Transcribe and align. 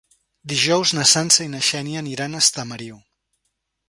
Dijous 0.51 0.93
na 0.99 1.03
Sança 1.09 1.45
i 1.47 1.51
na 1.55 1.59
Xènia 1.67 1.99
aniran 2.05 2.33
a 2.33 2.41
Estamariu. 2.47 2.99